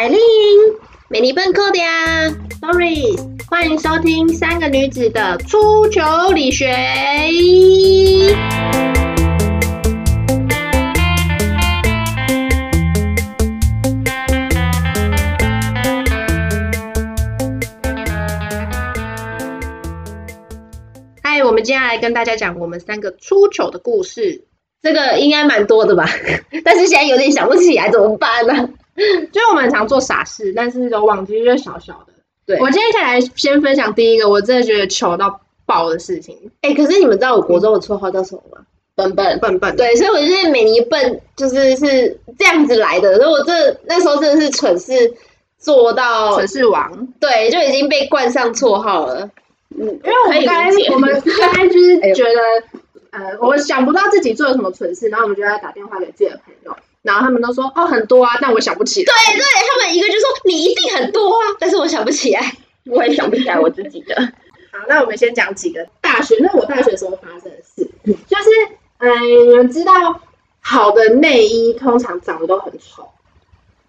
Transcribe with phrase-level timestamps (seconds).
[0.00, 0.18] 海玲、
[1.10, 2.26] 美丽笨扣的呀
[2.62, 3.18] ，Doris，
[3.50, 6.74] 欢迎收听三个女子的出糗理学。
[21.22, 24.46] 嗨，我们接下来跟大家讲我们三个出糗的故事。
[24.80, 26.08] 这个应该蛮多的吧，
[26.64, 28.70] 但是现在有点想不起来，怎么办呢？
[29.32, 32.12] 就我们很常做傻事，但是都忘记，就小小的。
[32.46, 36.50] 对，我今天先来先分享第一个，我真的觉得糗到爆的事情。
[36.62, 38.62] 哎，可是你们知道我国中的绰号叫什么吗？
[38.94, 39.76] 笨笨笨笨。
[39.76, 43.16] 对，所以我觉得美妮笨就是是这样子来的。
[43.16, 45.14] 所以我这那时候真的是蠢事
[45.58, 49.30] 做到蠢事王，对，就已经被冠上绰号了。
[49.70, 52.80] 嗯，因为我们刚我们 刚才就是觉得。
[53.12, 59.06] 呃，我想不到自己做了什么蠢事，然后我们就要打电话给自己的朋友，然后他们都说哦很多啊，但我想不起来。
[59.06, 62.54] 对对，他们一个就说你一定很多啊，但是我想不起来，
[62.86, 64.14] 我也想不起来我自己的。
[64.72, 68.50] 好，那我们先讲几个大学，那我大学时候发生的事，就是
[68.98, 70.20] 嗯，你们知道
[70.60, 73.08] 好的内衣通常长得都很丑，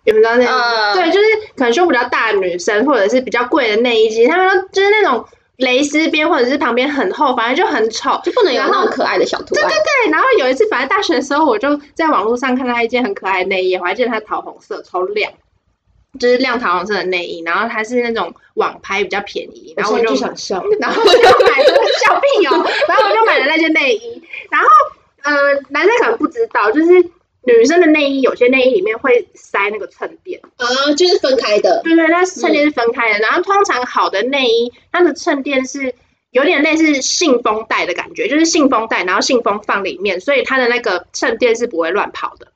[0.05, 0.95] 有没有知道那？
[0.95, 1.25] 对，就是
[1.55, 5.25] 可能胸比较大的女生，或者是比较贵的内衣机，他们就是那种。
[5.57, 9.67] 蕾丝边或者是旁边很厚，反正就很丑，就不能有那种可爱的小图案。
[9.67, 15.31] 对对对，然后有一次，反正大学的时候，我就在网络上看到一件很可爱的内衣，我还记得它桃红色，超亮，
[16.19, 24.67] 就是亮桃红色的内衣，然后它是那种网拍比较便宜，然后我就想笑， 然后我就买了小屁哦，然后我就买了那件内衣，然后
[25.23, 25.31] 呃，
[25.69, 27.11] 男生可能不知道，就是。
[27.43, 31.81] 女生的内衣有些内衣里面会塞那个衬垫，啊，就是分开的。
[31.83, 33.19] 对对，那衬垫是分开的。
[33.19, 35.95] 然后通常好的内衣，它的衬垫是
[36.29, 42.51] 有点类似信封袋的感觉，就是信封袋，然后信封放里面，所以它的那个衬垫是不会乱跑的。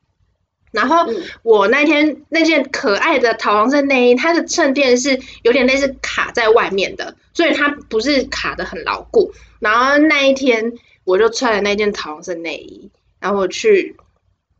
[0.71, 9.33] 然后我那天那件可爱的桃红色内衣，它的衬垫是有点类似卡在外面的，所以它不是卡的很牢固。
[9.57, 10.73] 然后那一天
[11.05, 13.95] 我就穿了那件桃红色内衣，然后我去。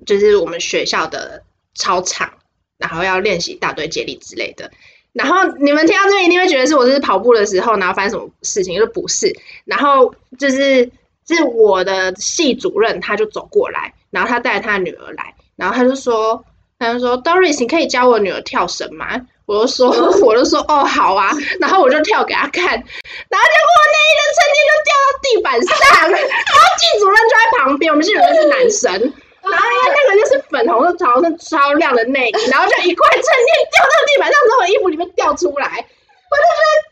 [0.06, 1.44] 就是我们学校的
[1.76, 2.34] 操场，
[2.78, 4.72] 然后要练习大队接力之类的。
[5.14, 8.78] 然后你们听到这边一定会觉得是我是跑步的时候，然后发生什么事情？
[8.78, 9.34] 就不是。
[9.64, 10.92] 然后就是
[11.28, 16.44] 是我的系主任，他就走过来，然后他带着他女儿来，然后他就说，
[16.78, 19.22] 他就说，Doris，你可以教我女儿跳绳吗？
[19.46, 19.90] 我就说，
[20.20, 21.32] 我就说，哦，好啊。
[21.62, 29.14] 然后我就跳给他看，然后结果那一个成绩就掉到地板上，然后系主任就在旁边，我们系主任是男生。
[29.52, 36.44] 然后因为那个就是粉红色、桃红色超亮的内衣，然后就一块衬垫掉到地板上从我，衣服里面掉出来，我就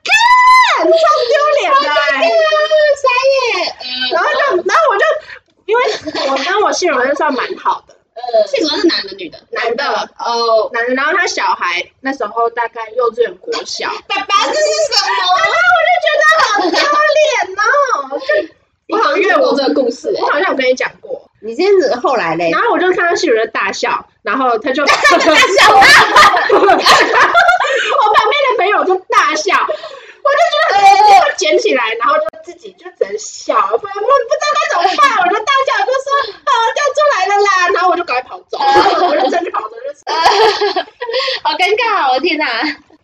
[0.04, 0.12] 觉
[0.78, 0.94] 得，干，超
[1.30, 1.90] 丢脸的，
[3.02, 3.76] 傻眼。
[4.12, 5.04] 然后就，然后我就，
[5.66, 5.84] 因为
[6.30, 9.40] 我跟我信荣就算蛮好的，呃，性格是男的女的？
[9.52, 10.94] 男的，哦，男的。
[10.94, 13.90] 然后他小孩那时候大概幼稚园国小。
[14.08, 15.16] 爸爸这是什么？
[15.18, 16.78] 然后我就觉得好丢
[17.18, 18.54] 脸哦，就。
[18.90, 21.30] 我好像听过这个故事，我好像有跟你讲过。
[21.42, 22.50] 你这样子后来嘞？
[22.52, 25.86] 然后我就看到室友在大笑，然后他就 大笑啊！
[26.52, 26.80] 我旁
[28.30, 30.80] 边的朋友就大笑，我就觉得
[31.30, 33.94] 就捡起来，然后就自己就只能笑，不不不知
[34.40, 36.08] 道该怎么办，我就大笑，就说
[36.44, 37.48] 啊掉出来了啦！
[37.74, 38.58] 然后我就赶快跑走，
[39.06, 40.06] 我就真的跑走，就是
[41.44, 42.46] 好尴尬，我的天哪！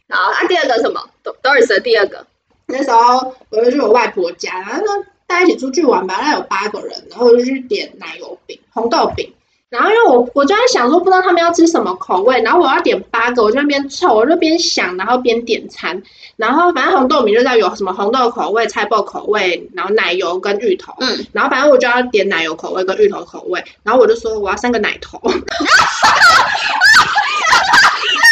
[0.10, 1.10] 好，啊，第二个什么
[1.44, 2.26] ？Doris 的第二个，
[2.68, 5.06] 那时候我就去我外婆家，然后说。
[5.30, 9.32] 大家一起出去玩吧，那有八个人，然后我就去点奶油饼、红豆饼。
[9.70, 16.02] 然后因为我我就在想说，不知道他们要吃什么口味，然后我要点八个，我就那边凑，我就边想，然后边点餐。
[16.36, 20.96] 然后反正红豆饼就知道有什么红豆口味、菜包口味，然后奶油跟芋头。
[21.00, 21.28] 嗯。
[21.32, 23.64] 然后反正我就要点奶油口味跟芋头口味。
[23.84, 25.20] 然后我就说我要三个奶头。
[25.22, 26.44] 哈哈哈哈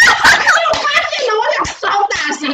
[0.07, 0.18] 哈！
[0.74, 2.50] 我发现了，我讲超大声。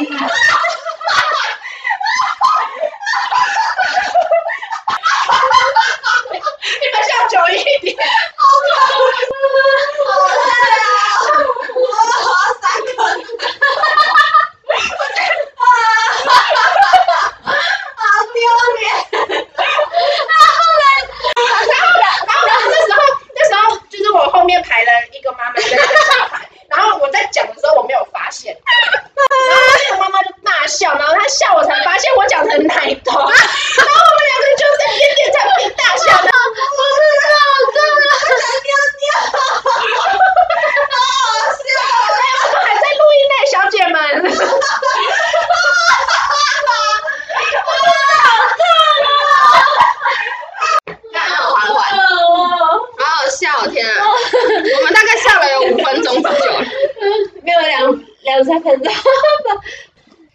[6.64, 7.92] 你们笑久一点，
[8.38, 8.88] 好可怕，
[10.06, 10.86] 好累啊
[11.76, 12.24] 我好
[12.62, 12.90] 三个，
[17.96, 18.02] 好
[18.34, 18.36] 丢
[18.80, 18.82] 脸。
[20.30, 20.86] 然后呢，
[21.36, 22.96] 然后呢，然后呢，那时候，
[23.36, 23.60] 那时候
[23.90, 25.84] 就是我后面排了一个妈妈跟一个小
[26.32, 36.32] 孩，然后我在讲的时候我没有发现，然后那个妈妈就大笑，然后她笑我才发现我讲成奶头，然后我们两个就在边点菜边大笑的。
[53.72, 53.92] 天啊！
[54.06, 56.38] 我们大概笑了有五分钟左右，
[57.44, 57.82] 没有两
[58.24, 58.92] 样才看到。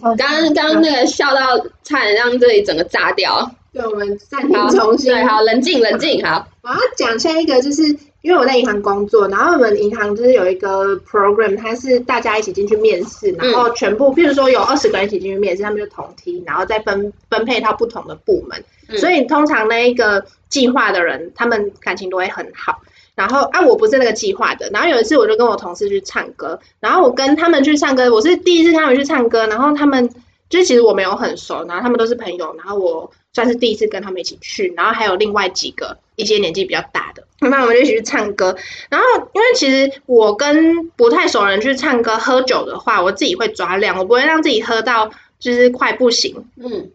[0.01, 3.51] 刚刚刚刚那个笑到差点让这里整个炸掉。
[3.73, 5.13] 对，我们暂停，重新。
[5.13, 6.47] 对，好，冷静，冷静，好。
[6.63, 7.83] 我要讲下一个，就是
[8.23, 22.81] 因为我在银行工作，然后我们银行就是有一个 program，它是大家一起进去面试，然后全部，譬如说有二十个人一起进去面试，他们就同梯，然后再分分配到不同的部门，嗯所以通常那一个计划的人，他们感情都会很好。
[23.15, 24.71] 然后啊，我不是那个计划的。
[24.73, 30.09] 然后有一次，我就跟我同事去唱歌，然后我跟他们去唱歌，我是第一次他们去唱歌，然后他们
[30.49, 38.57] 就是其实我没有很熟，然后他们都是朋友，然后我算是第一次跟他们一起去，然后还有另外几个一些年纪比较大的，那我们就一起去唱歌。
[38.89, 46.45] 然后因为其实我跟不太熟的人去唱歌喝酒的话，我自己会抓量，我不会让自己喝到就是快不行。
[46.57, 46.91] 嗯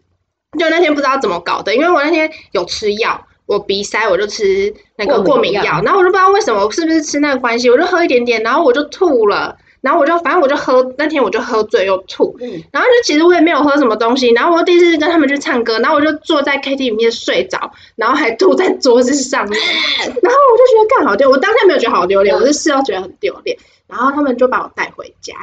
[0.56, 19.60] 就那天不知道怎么搞的，因为我那天有吃药，我鼻塞我就吃那个过敏药，然后我就不知道为什么，是不是吃那个关系，我就喝一点点，然后我就吐了，然后我就反正我就喝那天我就喝醉又吐，嗯，然后就其实我也没有喝什么东西，然后我第一次跟他们去唱歌，然后我就坐在 KTV 里面睡着，然后还吐在桌子上面，
[20.00, 25.34] 然后我就觉得干好丢，我当下没有觉得好丢脸，我是事后觉得很丢脸，然后他们就把我带回家，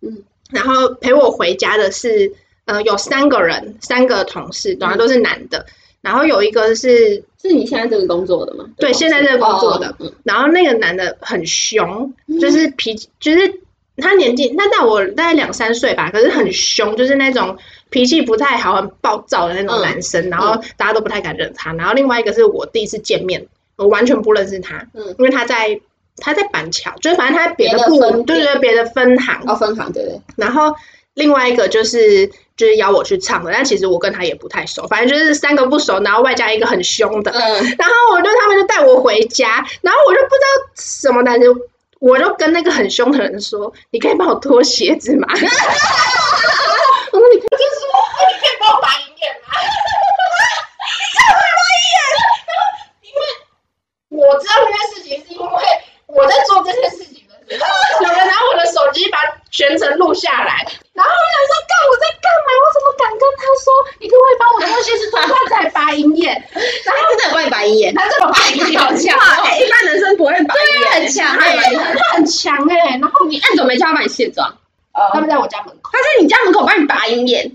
[0.00, 2.32] 嗯，然后陪我回家的是
[2.64, 5.66] 呃有三个人，三个同事，当然都是男的，
[6.00, 8.64] 然后有一个是是你现在这个工作的吗？
[8.78, 9.94] 对现在这个工作的。
[10.24, 13.60] 然后那个男的很凶，就是脾气，就是
[13.96, 17.56] 他年纪他大我大概两三岁吧，可是很凶，就是那种
[17.90, 21.72] 脾气不太好、很暴躁的那种嗯男生，然后大家都不太敢惹他。
[21.74, 23.46] 然后另外一个是我第一次见面，
[23.76, 25.80] 我完全不认识他，嗯因为他在
[26.16, 29.42] 他在板桥，就是反正他在别的部，分店对对，别的分行。
[29.46, 30.74] 哦，分行对对，然后
[31.14, 32.26] 另外一个就是
[32.56, 37.30] 就是邀我去唱的，但其实我跟他也不太熟，反正就是三个不熟，然后外加一个很凶的。
[37.32, 37.40] 嗯，
[37.78, 41.54] 然后我就他们就带我回家，然后我就不知道什么男生，
[42.00, 45.28] 我就跟那个很凶的人说：“你可以帮我脱鞋子吗？”
[47.12, 47.86] 我说：“你可以就说，
[48.28, 49.68] 你可以帮我拔银眼吗？”你
[51.12, 52.00] 知道我拔银眼，
[53.02, 53.22] 因为
[54.08, 55.62] 我知道这件事情是因为
[56.06, 57.66] 我在做这件事情的时候，
[58.04, 59.18] 有人拿我的手机把
[59.50, 60.64] 全程录下来，
[60.94, 62.48] 然后我想说，干我在干嘛？
[62.60, 63.66] 我怎么敢跟他说？
[64.00, 66.32] 你可不可以帮我脱鞋子，脱他才拔银眼？
[66.84, 74.54] 然后真的很会白眼，他这个拔银眼好强哇，哦，哎一般男生不会白眼，很强哎哎他很强哎、然后你按怎么没叫他帮你卸妆？
[75.14, 77.50] 他们在我家门口，他在你家门口帮你拔银眼。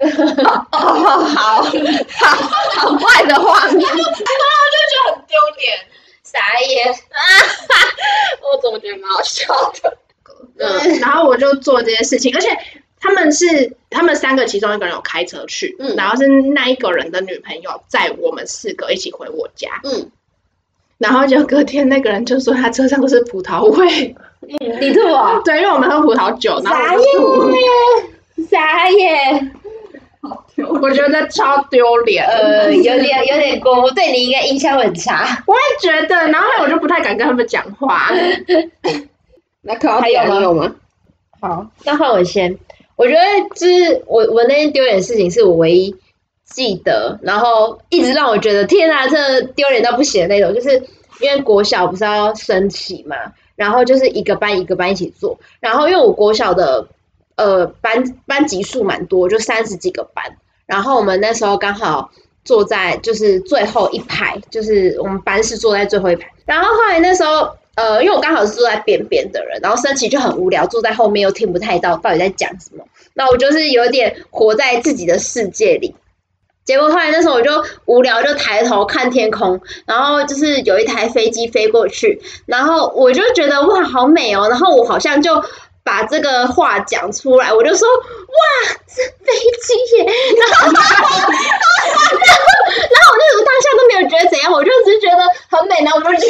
[0.00, 5.78] 哦，好好好坏的画面，然后我就觉得很丢脸。
[6.22, 6.94] 傻眼，
[8.40, 9.52] 我怎么觉得蛮好笑
[9.82, 9.98] 的？
[10.58, 12.48] 嗯，然后我就做这些事情，而且
[13.00, 20.10] 他们是他们三个其中一个人有开车去，嗯然后是那一个人的女朋友载我们四个一起回我家，嗯，
[20.98, 24.14] 然后就隔天那个人就说他车上都是葡萄味，
[24.58, 27.62] 你吐哦，对，因为我们喝葡萄酒，然后傻我就吐眼，
[28.50, 29.52] 傻眼，
[30.80, 35.42] 我觉得超丢脸，呃，有点有点过，我对你应该印象很差。
[35.46, 38.10] 我也觉得，然后我就不太敢跟他们讲话，
[39.62, 40.40] 那可还有吗？
[40.40, 40.74] 有吗？
[41.40, 42.58] 好，那换我先。
[42.96, 43.20] 我觉得
[43.54, 45.94] 就是我我那天丢脸的事情是我唯一
[46.44, 50.76] 记得，然后一直让我觉得天啊，这丢脸到不行的那种，就是
[51.20, 53.16] 因为国小不是要升旗嘛，
[53.60, 56.88] 然后就是一个班一个班一起做，然后因为我国小的
[57.36, 60.24] 呃班班级数蛮多，就三十几个班，
[60.64, 62.10] 然后我们那时候刚好
[62.42, 67.50] 坐在就是最后一排，就是我们班是坐在最后一排，然后后来那时候。
[67.76, 72.84] 呃，因为我刚好是坐在边边的人，然后升旗就很无聊，坐在后面又听不太到到底在讲什么。
[73.14, 75.94] 那我就是有点活在自己的世界里。
[76.64, 84.48] 结果后来那时候我就无聊，就抬头看天空，然后就是有一台飞机飞过去，然后我就觉得哇，好美哦。
[84.48, 85.42] 然后我好像就
[85.82, 90.04] 把这个话讲出来，我就说哇，是飞机耶。
[90.04, 96.26] 然后，然后，然后我那时候当下都没有觉得怎样，我就只是觉得很美，然后我就去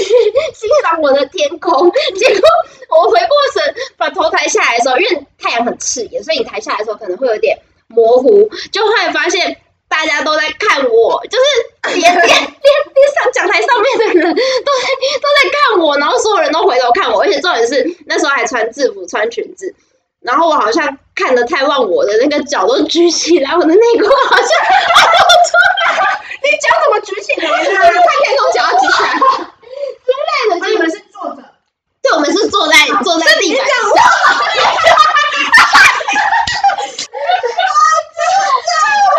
[0.55, 1.91] 欣赏我的天空。
[2.17, 2.49] 结果
[2.89, 7.59] 我回过神，把头抬下来的时候，因为太阳很刺眼，所以你抬下来的时候可能会有点
[7.89, 8.49] 模糊。
[8.73, 9.59] 就后来发现
[9.91, 11.45] 大家都在看我，就是
[11.99, 12.41] 连连连连
[13.13, 19.75] 上讲台上面的人都在都在看我，然后所有人都回头看我，而且重点是那时候还穿制服、穿裙子。
[20.23, 25.53] 然后我好像看的太忘我的那个脚都举起来，我的内裤好像露出
[25.87, 27.57] 来， 你脚怎么举起来呢？
[27.65, 27.81] 看
[28.23, 29.09] 天空脚要举起来，
[30.05, 31.43] 之类的，就你们是坐着。
[32.03, 33.75] 对，我们是坐在坐在地板上，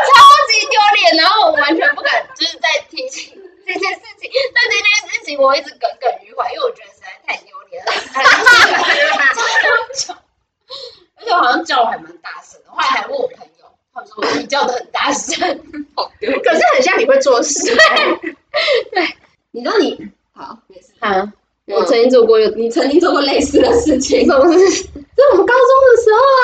[0.08, 0.11] 超
[0.60, 3.34] 级丢脸，然后我完全不敢就是在提起
[3.66, 7.92] 这件事情，但这件事情我一直耿耿于怀，因为我觉得实在太丢脸了，
[11.18, 15.40] 而且好像叫我还蛮大声的，后来还问我朋友，他们说我你叫的很大声，
[15.96, 17.72] 可是很像你会做事。
[19.52, 20.88] 你说你好，没事。
[21.00, 21.32] 啊！
[21.68, 24.84] 我曾经做过，你曾经做过类似的事情，什么事？
[24.94, 26.44] 在我们高中的时候啊。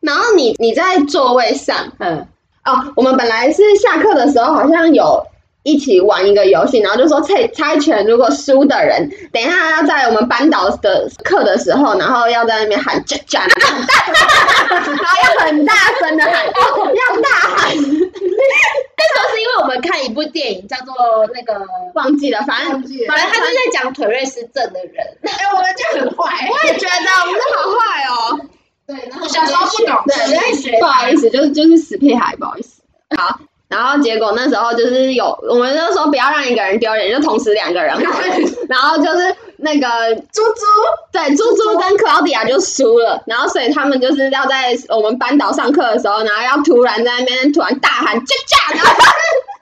[0.00, 2.26] 然后你你在座位上嗯，
[2.64, 5.26] 哦，我们本来是下课的时候好像有
[5.64, 20.94] 一起玩一个游戏，然后就说猜猜拳，如果输的人，等一下要在我们班导的课的时候，然后要在那边喊“战战”， 然后要很大声的喊，要大喊，那时候是因为我们看一部电影叫做
[21.34, 21.64] 那个，
[21.94, 22.70] 忘记了，反正
[23.08, 26.48] 反正他就在讲腿瑞斯症的人，哎，我们就很坏。
[26.48, 28.40] 我也觉得我们好坏哦。
[28.86, 32.82] 对，然后我小时候不懂对，在学不好意思，就是就是死屁孩，不好意思。
[33.16, 37.94] 好，然后结果那时候就是有，我们就说不要让一个人丢脸，就同时两个人。
[38.68, 40.64] 然后就是那个猪猪，
[41.12, 48.92] 对猪猪跟 Claudia 就输了，然后所以他们就是要在我们班导上课的时候，然后要突然在那边突然大喊“加加”，然 后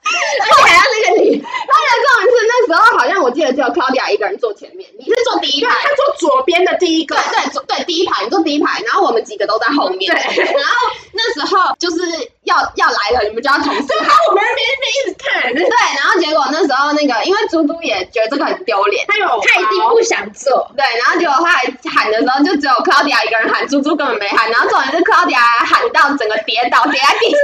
[0.41, 5.71] 而且还要那个你，而且重点是那时候好像我记得只有 Claudia 一个人坐前面，你是坐第一排。
[5.71, 10.11] 他坐左边的第一个对，对对第一排，你坐第一排，然后我们几个都在后面。
[10.11, 14.09] 对然后那时候就是要要来了，你们就要同时喊。
[14.29, 15.63] 我们那边一直看，对，
[15.97, 21.63] 然后结果那时候那个，因为猪猪也觉得这个很丢脸，他有他一定不想做，对，然后结果后来
[21.93, 27.39] 喊的时候，就只有 Claudia 一个人喊，猪猪根本没喊，然后重点是 Claudia 还喊到整个跌倒，跌在地上，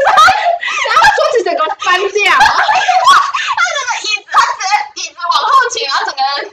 [0.87, 4.71] 然后桌子整个翻掉， 他整个椅子，他直接
[5.01, 6.49] 椅子往后倾，然后整个人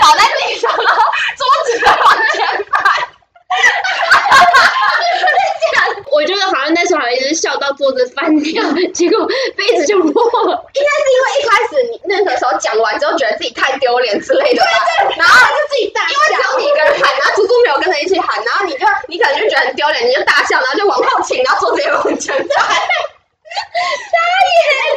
[0.00, 1.02] 倒在地上，然后
[1.36, 3.07] 桌子在往前翻。
[6.10, 8.62] 我觉得好像那时候好像一直笑到桌子翻掉，
[8.92, 9.26] 结果
[9.56, 10.66] 杯子就破了。
[10.74, 14.68] 应该是因为一开始你那个时候讲完之后，觉得自己太丢脸之类的吧，
[15.16, 22.48] 然后就自己大因为只有你一个人喊，然后猪猪没有跟着一起喊，然后你就你可能就觉得很丢脸，你就大笑，然后就往后倾，然后桌子也往前翻。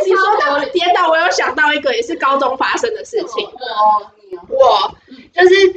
[0.06, 3.46] 你说到跌倒，我有想到一个也是高中发生的事情。
[3.46, 4.08] 哦，
[4.50, 4.94] 我
[5.34, 5.74] 就是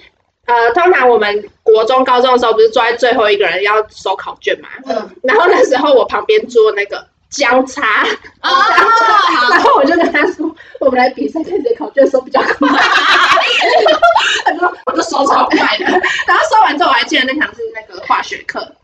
[0.46, 4.68] 呃，通常我们国中、高中的时候，不是坐在最后一个人要收考卷嘛？
[4.86, 8.04] 嗯然后那时候我旁边坐那个姜叉，
[8.42, 12.68] 哦，好， 然后我就跟他说，我们来比赛，看谁考卷收比较快。
[14.44, 15.84] 他说，我就收超快的。
[15.84, 18.76] 然后收完之后，我还记得那堂是那个化学课，嗯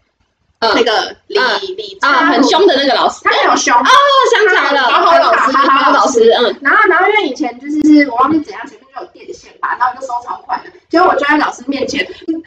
[0.60, 1.38] 那个李
[1.74, 3.74] 李啊，很凶的那个老师，他很有凶。
[3.74, 3.88] 哦，
[4.30, 12.42] 想起来了，好好老师好好老师，嗯，然后，然后因为以前就是是我忘记怎样，前面就有电线吧，然后我就收超快的，结果我就在老师面前就这样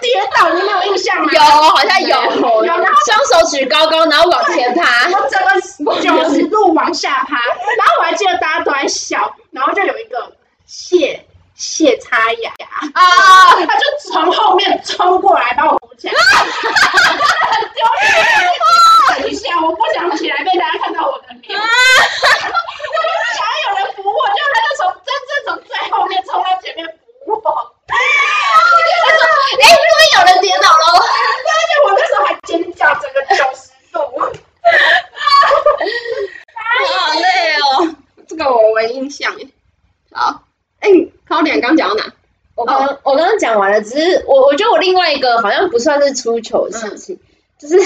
[0.00, 1.30] 跌倒，你没有印象吗？
[1.30, 5.06] 有，好像有，有然后双手举高高，然后往前爬。
[5.10, 10.32] 我整个九十度往下趴，然后我还记得大家都在笑，然后就有一个
[10.64, 12.50] 谢谢擦牙，
[12.94, 13.02] 啊，
[13.66, 18.06] 他就从后面冲过来把我扶起来，很丢脸，
[19.18, 26.86] 等一下，我不想起来被大家看到我的脸， 我就是想要有人扶我，就他就从真正从最后面冲到前面
[27.24, 27.94] 扶我，哎，
[29.50, 29.66] 这边
[30.18, 30.84] 有人跌倒了。
[31.02, 31.02] 而
[31.66, 33.60] 且我那时候还尖叫，整个九十
[33.92, 33.98] 度。
[36.86, 37.26] 好累
[37.56, 37.96] 哦，
[38.28, 39.48] 这个我没印象耶。
[40.12, 40.42] 好，
[40.80, 40.88] 哎，
[41.28, 42.04] 考点刚讲到哪？
[42.54, 47.18] 我刚我刚刚讲完了，只是我我觉得我另外一个好像不算是出糗的事情，
[47.58, 47.76] 就是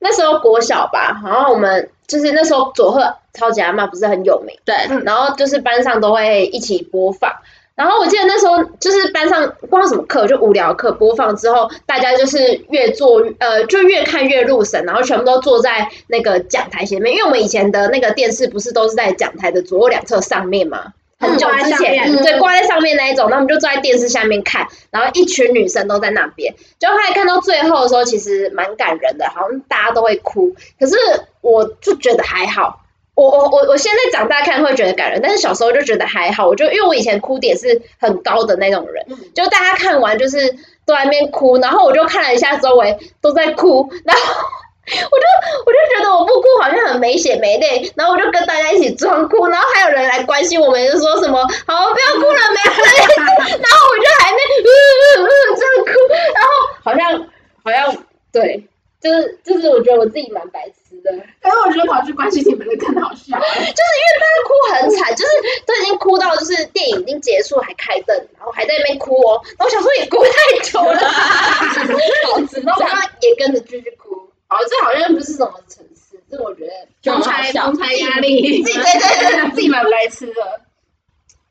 [0.00, 4.74] 那时候国小吧，然后我们就是那时候佐贺超级阿妈不是很有名，对，
[5.04, 7.32] 然后就是班上都会一起播放。
[7.76, 20.92] 然后我记得那时候就是班上不知道什么课，就无聊课播放之后，大家就是越坐呃就越看越入神，然后全部都坐在那个讲台前面，因为我们以前的那个电视不是都是在讲台的左右两侧上面吗？
[21.18, 30.96] 很久之前，嗯对，挂在上面那一种，那我们就坐在电视下面看，然后一群女生都在那边，就后来看到最后的时候，其实蛮感人的，好像大家都会哭，可是
[31.40, 32.82] 我就觉得还好。
[33.14, 36.46] 我我我我现在长大看会觉得感人，但是小时候就觉得还好。
[36.46, 40.52] 我就因为我以前哭点是很高的那种人，就大家看完就是
[40.86, 44.67] 都在那边哭，然后我就看了一下周围都在哭，然后我
[45.18, 45.26] 就
[45.66, 52.80] 我就觉得我不哭好像很没血没泪，然后我就跟大家一起装哭，然后还有人来关心我们，就说什么好不要哭了没事，
[53.20, 54.70] 然后我就还没嗯
[55.16, 55.92] 嗯嗯这样哭，
[56.34, 56.48] 然后
[56.82, 57.26] 好像
[57.64, 58.64] 好像对，
[59.00, 61.10] 就是就是我觉得我自己蛮白痴的。
[61.40, 63.38] 但是我觉得跑去关心你们的更好笑。
[63.38, 65.30] 就是因为大家哭很惨，就是
[65.66, 69.40] 都已经哭到就是电影已经结束还开灯，然后还在那边哭哦。
[69.58, 71.00] 然后我想说也哭太久了，
[72.64, 72.82] 然后
[73.20, 74.07] 也跟着继续哭。
[74.48, 80.60] 哦，这好像不是什么城市，这我觉得就很同才好笑同才压力，自己对对对，自己蛮白痴的。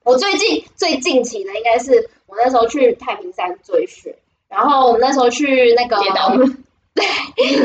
[0.04, 4.16] 我最近最近期的应该是我那时候去太平山追雪，
[4.50, 5.98] 然后我们那时候去那个
[6.96, 7.06] 对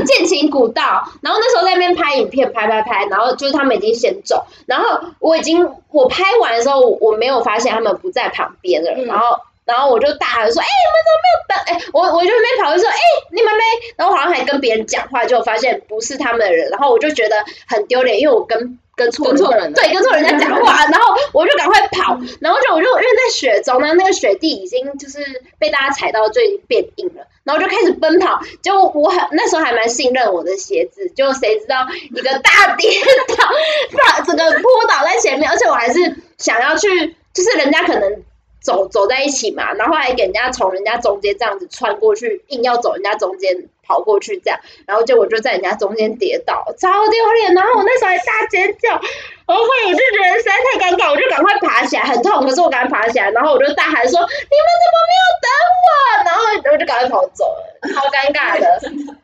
[0.04, 9.26] 剑琴古道，然后那时候在那边拍影片，拍拍拍，然后就是他们已经先走，然后我已经我拍完的时候，我没有发现他们不在旁边了，嗯然后。
[9.72, 11.56] 然后我就大喊说：“哎、你们怎么没有等？
[11.64, 12.98] 哎、我我就没跑，就说：哎、
[13.30, 13.62] 你们嘞？
[13.96, 17.36] 然后好像还跟别人讲话，就发现不是他们的人，然后我就觉得
[17.66, 25.18] 很丢脸，因为我跟跟错跟人对，跟错人家讲话，然后我就赶快跑，然后就我就因为在雪中呢，那个雪地已经就是
[25.58, 32.90] 被大家踩到，就已经变硬了，然后就开始奔跑，结果我很那时候还蛮信任我的鞋子，结果谁知道一个大跌
[33.28, 33.48] 倒，
[34.06, 38.22] 把整个扑倒在前面，而且我还是想要去，就是人家可能。
[38.62, 47.54] 走走在一起嘛，然后还给人家从人家中间这样子穿过去，硬要走人家中间跑过去这样，然后结果就在人家中间跌倒，超丢脸。
[47.54, 55.48] 然后我那时候还大尖叫，然后我就觉得实在太尴尬，我就赶快爬起来，很痛，可是我赶快爬起来，然后我就大喊说：“你们怎么没有等
[55.82, 55.90] 我？”
[56.24, 59.21] 然后我就赶快跑走了，超尴尬的。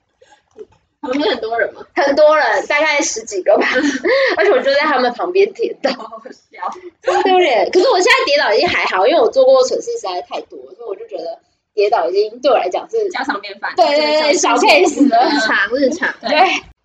[1.01, 1.83] 旁边很多人吗？
[1.95, 3.67] 很多人，大概十几个吧，
[4.37, 6.61] 而且我就在他们旁边跌倒，好笑。
[7.03, 7.71] 超丢脸。
[7.71, 11.39] 可是我现在跌倒已经还好，因为我做过蠢事实在太多，所以我就觉得
[11.75, 13.73] 跌倒已经对我来讲是家常便饭。
[13.77, 16.39] 对对对小 case 了日常日常，对。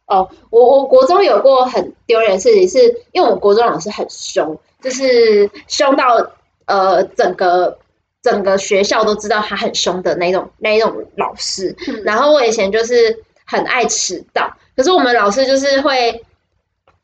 [0.05, 2.79] 哦，我我国中有过很丢人的事情，是
[3.13, 6.33] 因为我们国中老师很凶，就是凶到
[6.65, 7.79] 呃整个
[8.21, 11.73] 整个学校都知道他很凶的那种那一种老师。
[11.87, 16.25] 嗯然后我以前就是很爱迟到，可是我们老师就是会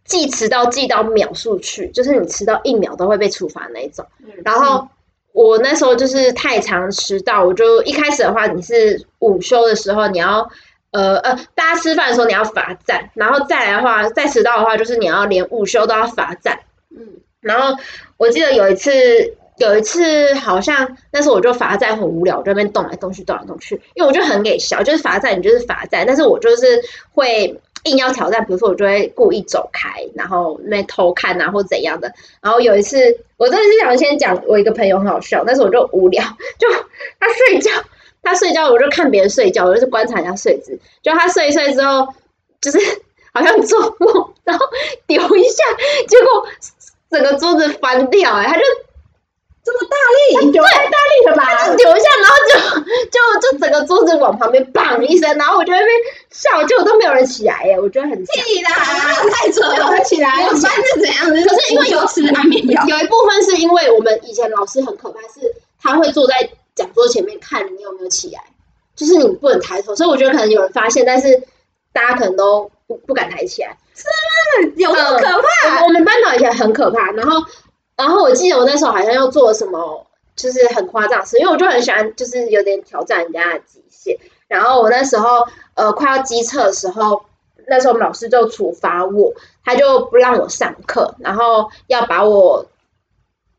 [0.04, 4.04] 记迟到记到秒数去，就是你迟到一秒都会被处罚那一种。
[4.26, 4.88] 嗯然后
[5.32, 10.50] 我那时候就是太常迟到，我就一开始的话，你是午休的时候你要
[10.92, 16.60] 呃呃，大家吃饭的时候你要罚站，然后再来的话，再迟到的话，就是你要连午休都要罚站。
[16.90, 17.06] 嗯，
[17.42, 17.78] 然后
[18.18, 18.92] 我记得有一次，
[19.60, 26.82] 有一次好像那时候我就罚站很无聊，我就在那边动来动去，动来动去，因为我就很给笑，就是罚站你就是罚站，但是我就是
[27.14, 32.12] 会硬要挑战，比如说我就会故意走开，然后那边偷看啊或怎样的。
[32.42, 32.98] 然后有一次，
[33.38, 36.24] 我真的是想先讲我一个朋友很好笑，但是我就无聊，
[36.58, 36.68] 就
[37.20, 37.72] 他睡觉，
[38.24, 42.08] 他睡觉我就看别人睡觉，我就是观察一下睡姿，就他睡一睡之后，
[42.62, 42.80] 就是
[43.34, 44.66] 好像做梦，然后
[45.06, 45.64] 丢一下，
[46.08, 46.48] 结果
[47.10, 48.62] 整个桌子翻掉、哎，他就
[49.64, 51.44] 这么大力，对太大力了吧？
[51.58, 52.80] 他就丢一下，然后就
[53.12, 55.98] 就就整个桌子往旁边砰一声，然后我就在那边
[56.32, 58.44] 笑，结果都没有人起来、耶，我觉得很强。
[58.46, 58.72] 屁啦，
[59.32, 61.44] 太扯了，起来我们班是怎样的？
[61.44, 68.42] 可是因为有吃安眠药，有一部分是因为我们以前老师很可怕，是他会坐在讲桌前面看你有没有起来，
[68.96, 71.44] 就是你不能抬头，所以我觉得可能有人发现，但是
[71.92, 73.78] 大家可能都不不敢抬起来。
[74.78, 75.82] 有这么可怕？
[75.82, 77.44] 我我们班导以前很可怕，然后
[78.00, 84.18] 然后我记得我那时候好像又做了什么，就是很夸张的事，因为我就很喜欢，就是有点挑战人家的极限。
[84.48, 87.22] 然后我那时候呃快要机测的时候，
[87.68, 89.34] 那时候我们老师就处罚我，
[89.66, 92.66] 他就不让我上课，然后要把我。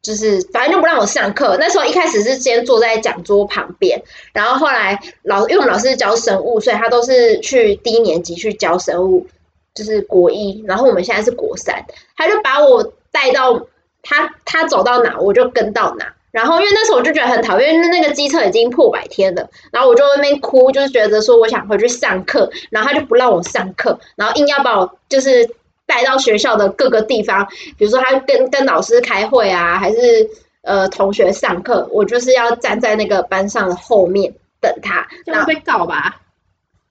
[0.03, 1.59] 就是反正就不让我上课。
[1.61, 9.26] 那时候一开始是先坐在讲桌旁边，然后后来老因为我们老师教生物，所以他都是去低年级去教生物，
[9.74, 11.85] 就是国一，然后我们现在是国三，
[12.16, 13.66] 他就把我带到
[14.03, 16.13] 他他走到哪我就跟到哪。
[16.33, 25.51] 然后因为那时候我就觉得很讨厌，因为那个机车已经破百天了，然后我就在那边哭，就是觉得说我想回去上课，然后他就不让我上课，然后硬要把我就是
[25.87, 27.45] 带到学校的各个地方，
[27.77, 30.31] 比如说他跟跟老师开会啊，还是
[30.63, 35.09] 呃同学上课，我就是要站在那个班上的后面等他。
[35.27, 36.21] 这样被告吧？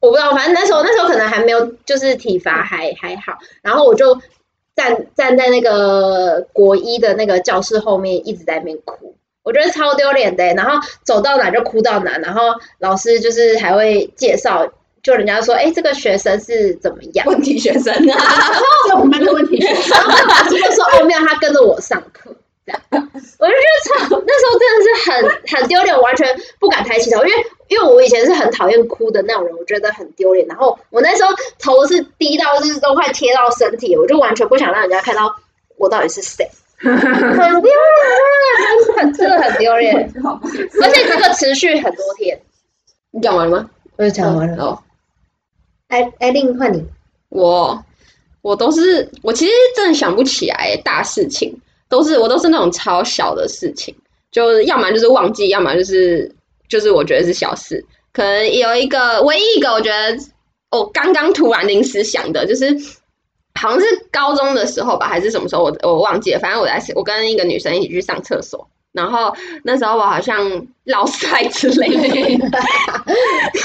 [0.02, 4.20] 我不知道，反正那时候那时候可能还没有，就是体罚还还好，然后我就
[4.80, 9.14] 站站在那个国一的那个教室后面，一直在那边哭，
[9.44, 10.54] 我觉得超丢脸的欸。
[10.54, 12.42] 然后走到哪就哭到哪，然后
[12.80, 14.72] 老师就是还会介绍，
[15.04, 17.28] 就人家说，哎，这个学生是怎么样？
[17.28, 18.24] 问题学生啊，
[18.88, 19.58] 是我们班的问题。
[19.58, 22.34] 然后老师就说，哦，没有，他跟着我上课。
[22.92, 26.28] 这样，我就觉得超那时候真的是很很丢脸，我完全
[26.60, 30.48] 不敢抬起头，因为因为我以前是很讨厌哭的那种人，我觉得很丢脸。
[30.48, 31.30] 然后我那时候
[31.60, 35.36] 头是低到就是都快贴到身体，我就完全不想让人家看到
[35.78, 40.14] 我到底是谁，很丢脸，很真的很丢脸，
[40.82, 42.40] 而且这个持续很多天。
[43.12, 43.70] 你讲完了吗？
[43.98, 44.80] 我就讲完了，哦，
[45.90, 46.86] 哎哎，另换你，
[47.28, 47.84] 我
[48.42, 53.94] 我都是我其实真的想不起来大事情，都是我都是那种超小的事情，
[54.32, 56.32] 就是要么就是忘记，要么就是
[56.70, 57.84] 就是我觉得是小事。
[58.14, 60.18] 可能有一个唯一一个我觉得
[60.72, 62.66] 我刚刚突然临时想的，就是
[63.60, 70.44] 好像是高中的时候吧，还是什么时候我我忘记了，反正我在我跟一个女生一起去上厕所，然后那时候我好像
[70.86, 71.88] 落腮之类
[72.38, 72.60] 的，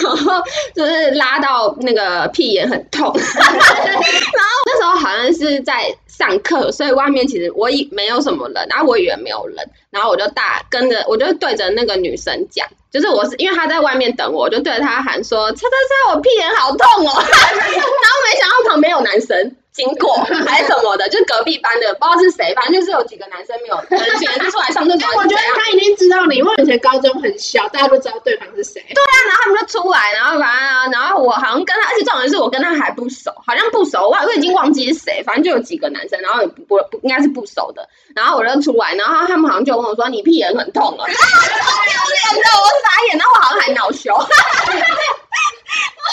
[0.02, 0.42] 然后
[0.74, 9.56] 就是拉到那个屁眼很痛， 然后那时候好像是在上课，所以外面其实我以没有什么人，然后我以为没有人，
[9.90, 15.66] 然后我就大跟着，我就对着那个女生讲，就是我是因为她在外面等我，我就对着她喊说：“叉叉
[16.10, 19.56] 叉，我屁眼好痛哦！” 然后没想到旁边有男生。
[19.74, 20.14] 经过
[20.46, 25.08] 还是什么的，就是隔壁班的，不知道是谁，反正就是有几个男生没有，可能觉得出来上厕所。
[25.18, 28.80] 我觉得他已经知道你，因为以前高中很小，大家都知道对方是谁。
[28.94, 41.92] 对啊，然后他们就出来，然后反正，然后我好像跟他，而且重点是我跟他还不熟，好像不熟，我我已经忘记是谁，反正就有几个男生，然后也不不应该是不熟的，然后我就出来，然后他们好像就问我说：“你屁眼很痛了。”超丢
[42.32, 44.14] 脸的，我傻眼，然后我好像还恼羞。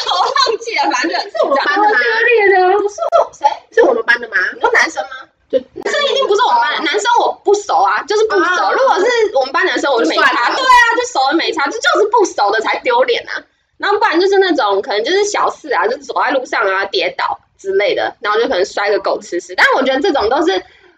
[0.03, 1.99] 我忘记了，反正是我们班的吗？
[2.79, 2.95] 不是
[3.37, 3.45] 谁？
[3.71, 4.35] 是我们班的吗？
[4.55, 5.09] 你说男生吗？
[5.49, 8.71] 就男生一定不是我们班的，男生我不熟啊，就是不熟。
[8.71, 10.23] 如果是我们班男生，我就没差。
[10.55, 13.43] 对啊，就熟了没差，就就是不熟的才丢脸啊。
[13.77, 19.53] 然后不然就是那种可能就是小事啊，就走在路上啊跌倒之类的，然后就可能摔个狗吃屎。
[19.55, 20.51] 但我觉得这种都是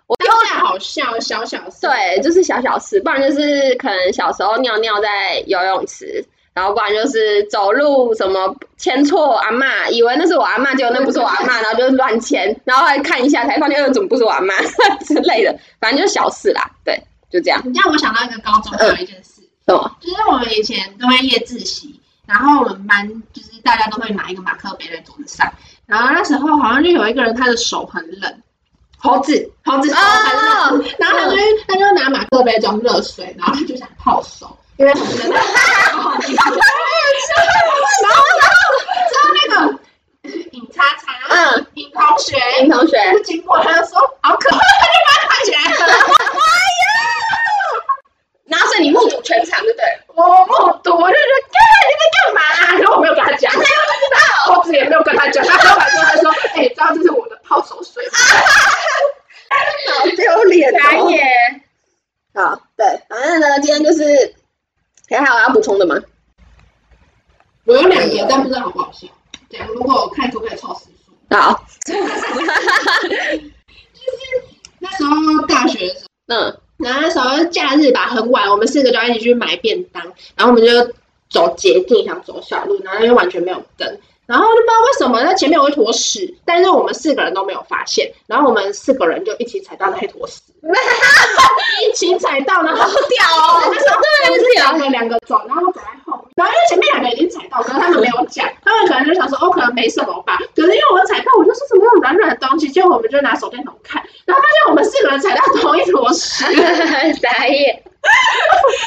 [0.08, 1.80] 我有点好笑，小小事。
[1.82, 6.24] 对，就是小小事，不然就是可能小时候尿尿在游泳池。
[6.56, 14.54] 然后不然就是走路什么牵错阿妈，以为那是我阿妈，结果那不是我阿妈，然后就乱牵，然后来看一下才发现，呃，怎么不是我阿妈
[15.04, 16.96] 之类的，反正就是小事啦，对，
[17.32, 17.60] 就这样。
[17.66, 19.98] 你让我想到一个高中有一件事，什么？
[20.00, 25.52] 就是我们以前都会夜自习，然后我们班就是大家都会拿一个马克杯在桌子上，
[25.86, 28.42] 然后那时候好像就有一个人他的手很冷，
[28.98, 31.36] 猴子，猴子手很冷，然后他就
[31.68, 34.58] 他就拿马克杯装热水，然后他就想泡手。
[34.78, 36.56] 因为很冷， 然后然后
[39.08, 39.80] 之后那个
[40.52, 42.98] 尹叉叉，嗯，尹同学，尹同学。
[43.24, 45.58] 经过，他就说好可怕，他就把他抬起来
[45.88, 45.94] 了。
[48.46, 49.86] 然后是你目睹全场，对不对？
[50.16, 50.54] 我目
[50.84, 52.42] 睹，我就说，干你在干嘛？
[52.80, 54.20] 然后我没有跟他讲，他又不知道，
[54.54, 58.04] 我也没有跟他讲，他后来说，他说，哎，知道这是我的泡手水，
[59.90, 60.76] 好丢脸哦！
[62.36, 64.36] 好，对，反正呢，今天就是。
[65.10, 65.96] 还有要补充的吗？
[67.66, 69.06] 我有两个，但不知道好不好笑。
[69.48, 71.12] 对，如果我看可不可以凑时数。
[71.30, 71.64] 好。
[71.86, 72.00] 就是
[74.80, 80.04] 那时候大学的时候，嗯，然后那时候假日吧，很晚，我们四个就一起去买便当，
[80.36, 80.94] 然后我们就
[81.30, 83.98] 走捷径，想走小路，然后又完全没有灯。
[84.26, 88.12] 然后就不知道为什么那前面有一坨屎，但是我们四个人都没有发现。
[88.26, 90.42] 然后我们四个人就一起踩到那坨屎，
[91.88, 93.26] 一起踩到，然后掉。
[93.70, 96.24] 那时候对，两个两个走，然后走在后面。
[96.36, 100.38] 然后因为前面两个已经踩到，可是他们没有讲，他们可能就想说哦，可能没什么吧。
[100.56, 106.44] 可是因为我们踩到，我就说怎么有软软的东西，结果我们就拿手电筒看，然后发现我们四个人踩到同一坨屎，
[107.22, 107.84] 傻眼，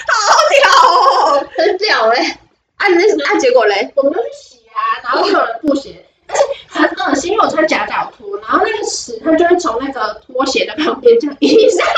[0.09, 2.38] 好屌哦，很屌 哎！
[2.77, 4.56] 啊，那啊，结果嘞，我们就去洗。
[4.77, 11.91] 啊，然后有人不鞋，而且很恶心，因为我穿夹脚拖，然后那个屎它就会从那个拖鞋的旁边这样一下，好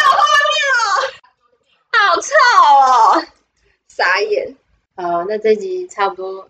[0.00, 0.22] 有画
[0.52, 0.78] 面哦，
[1.92, 2.30] 好臭
[3.18, 3.26] 哦，
[3.88, 4.56] 傻眼。
[4.96, 6.48] 好，那这集差不多，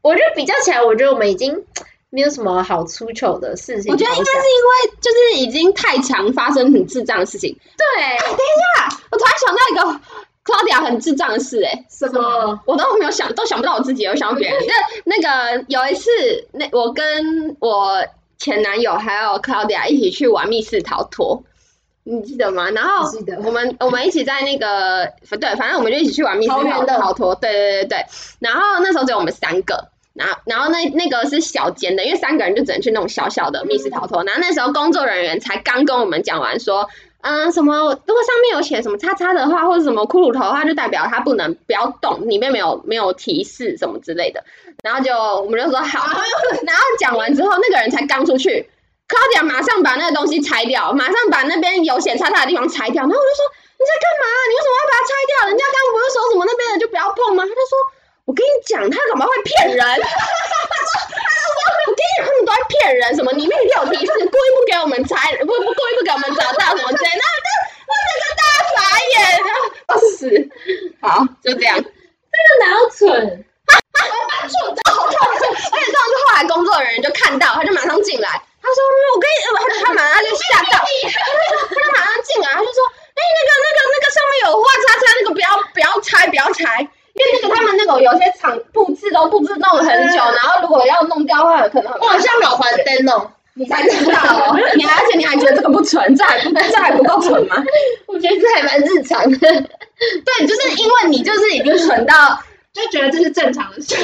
[0.00, 1.66] 我觉得比较起来，我觉得我们已经
[2.08, 3.92] 没有什么好出糗的事情。
[3.92, 7.54] 我觉得应该是因为就是已经太常发生很智障的事情。
[7.76, 7.84] 对，
[8.18, 8.38] 等一
[8.78, 10.00] 下，我突然想到一个。
[10.46, 12.60] Claudia 很智障的事哎，什么？
[12.66, 14.56] 我都没有想，都想不到我自己，我想到别人。
[15.04, 16.08] 那那个有一次，
[16.52, 18.04] 那我跟我
[18.38, 21.42] 前男友还有 Claudia 一起去玩密室逃脱，
[22.04, 22.70] 你记得吗？
[22.70, 23.10] 然后
[23.44, 27.34] 我们我们一起在那个对，反正我们就一起去玩密室逃脱。
[27.34, 28.06] 对对对对。
[28.38, 34.22] 然后那时候只有我们三个，然后然后那那个是小间的，因为三个人就只能去那种小小的密室逃脱。
[34.22, 36.88] 然后那时候工作人员才刚跟我们讲完说。
[37.22, 37.74] 嗯，什么？
[38.06, 44.44] 如果上面有写什么叉叉的话，或者什么骷髅头的话，就代表它不能不要动，里面没有没有提示什么之类的。
[44.82, 46.06] 然后就我们就说好，
[46.62, 48.70] 然后讲完之后，那个人才刚出去
[49.08, 53.02] 差点马上把那个东西拆掉，马上把那边有写叉叉的地方拆掉。
[53.02, 53.42] 然后我就说
[53.78, 54.24] 你在干嘛？
[54.46, 55.48] 你为什么要把它拆掉？
[55.48, 57.42] 人家刚不是说什么那边的就不要碰吗？
[57.42, 57.74] 他就说
[58.26, 59.82] 我跟你讲，他干嘛会骗人？
[61.86, 67.50] 我跟你讲，他们都在骗人，什么里面一定有提示，故意不给我们猜，不不故意不给我们找到什么之类，那那
[67.86, 68.42] 那个大
[68.74, 68.76] 傻
[69.14, 69.14] 眼，
[69.86, 70.26] 要死！
[71.00, 73.06] 好，就这样，这个哪有蠢？
[73.66, 75.16] 哈哈，蛮蠢的，好痛！
[75.30, 78.28] 而且这样，就后来工作人员就看到，他就马上进来，
[78.62, 78.78] 他说
[79.14, 82.82] ：“我跟你，他他马上就吓到，他就马上进来，他就说：
[83.14, 97.56] 哎，那个那个那个上面有画叉叉，那个不要不要拆，不要拆。”因为那个他们那种有些场布置都布置弄了很久，然后如果要弄掉的话，可能好，像老环灯哦，你才知道哦，你还而且你还觉得这个不纯，这还不这还不够纯吗？
[98.06, 99.38] 我觉得这还蛮日常的。
[99.38, 102.38] 对，就是因为你就是已经蠢到
[102.74, 103.96] 就觉得这是正常的事。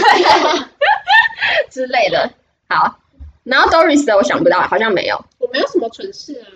[1.70, 2.30] 之类的。
[2.68, 2.96] 好，
[3.44, 6.48] 然后 Doris 的我想不到，好像没有，我没有什么蠢事啊。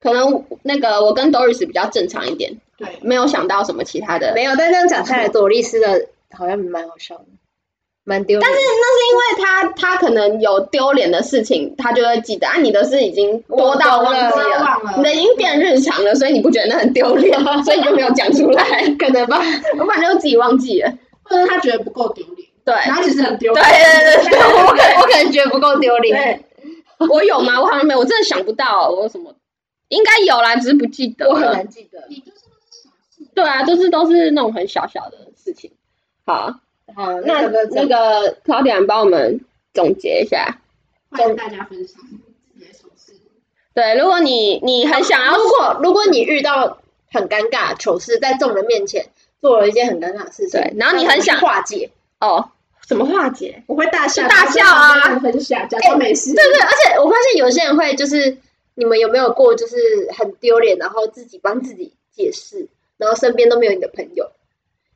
[0.00, 4.32] 可能那个我跟 Doris 比较正常一点，对，没有想到什么其他的。
[4.34, 7.24] 没有，但这样讲下来，朵莉丝的好像蛮好笑的，
[8.04, 8.48] 蛮丢脸。
[8.48, 12.56] 但是那是因为他他可能有丢脸的事情，他就会记得啊。
[12.58, 18.64] 你的是已经多到忘记了，你的已经变日常了，所以你不觉得那很丢脸， 所以你就没有讲出来。
[18.98, 19.40] 可能吧。
[19.78, 20.92] 我反正就自己忘记了。
[21.24, 23.62] 或者他觉得不够丢脸，对然后其实很丢脸。
[23.62, 26.42] 对对对，我可 我可能觉得不够丢脸。
[27.10, 27.60] 我有吗？
[27.60, 29.34] 我好像没有，我真的想不到我有什么，
[29.88, 31.52] 应该有啦，只是不记得我很。
[31.52, 32.06] 难记得。
[32.08, 32.37] 你就是小事。
[33.38, 35.70] 对啊，就是都是那种很小小的事情。
[36.26, 36.58] 好，
[36.96, 39.40] 好，那那那个 Claudia 帮我们
[39.72, 40.58] 总结一下。
[41.12, 43.12] 跟大家分享自己的糗事。
[43.74, 46.80] 对，如果你你很想要如果如果你遇到
[47.12, 49.06] 很尴尬糗事，在众人面前
[49.40, 52.50] 做了一件很尴尬的事情，对然后你很想化解，哦，
[52.88, 53.62] 怎么化解？
[53.68, 56.34] 我会大笑，大笑啊分享，假装没事。
[56.34, 58.36] 对对，而且我发现有些人会就是，
[58.74, 59.76] 你们有没有过就是
[60.18, 62.66] 很丢脸，然后自己帮自己解释，
[62.98, 64.30] 然后身边都没有你的朋友，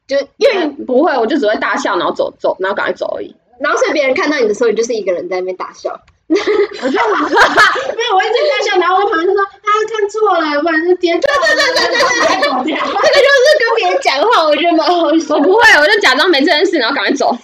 [0.07, 3.35] 就因为 不会，我就只会大笑，然后走走，然后赶快走而已。
[3.61, 11.41] 然后所以别人看到你的时候，你就是一个人在那边大笑， 没有，我一直在大笑，然后我旁边就说他看错了，不然是颠倒了。
[11.47, 12.77] 对对对对对，走掉。
[12.77, 17.37] 这个就是跟别人讲话，我觉得蛮好笑我不会，我就假装没这件事，然后赶快走。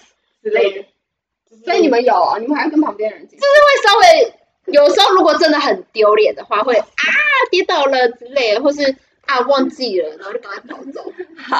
[0.42, 0.84] 之类的。
[1.64, 2.38] 所以你们有啊？
[2.38, 3.38] 你们还要跟旁边人讲？
[3.38, 3.46] 会
[3.86, 4.32] 稍微
[4.72, 6.84] 有时候如果真的很丢脸的话，会啊
[7.50, 8.96] 跌倒了之类的，或是
[9.28, 11.12] 啊忘记了，然后就赶快跑走。
[11.36, 11.58] 好，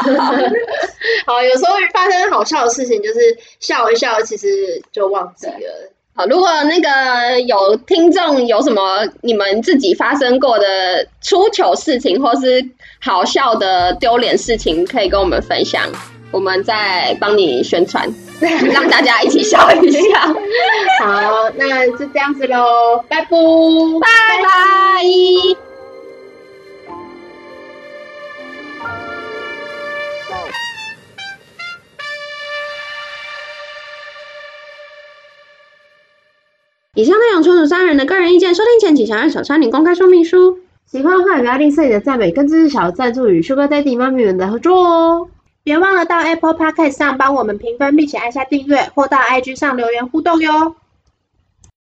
[1.27, 3.21] 好有时候发生好笑的事情，就是
[3.61, 5.93] 笑一笑，其实就忘记了。
[6.15, 12.67] 好，如果那个有听众有什么你们自己发生过的出糗事情，或是
[13.01, 15.87] 好笑的丢脸事情，可以跟我们分享，
[16.33, 20.27] 我们再帮你宣传， 让大家一起笑一下。
[21.01, 23.29] 好，那就这样子喽，拜拜。
[24.01, 25.68] 拜拜。
[36.99, 40.59] 以上内容纯属三人的个人意见，收听前请详阅小山林公开说明书。
[40.85, 45.29] 喜欢的话，不要吝啬你的赞美，跟支持小的赞助与 Sugar Daddy 妈咪们的合作哦。
[45.63, 50.75] 别忘了到 Apple Podcast 上帮我们评分，并且按下订阅，或到 IG 上留言互动哟。